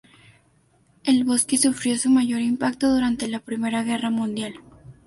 [1.03, 4.55] El bosque sufrió su mayor impacto durante la Primera Guerra Mundial.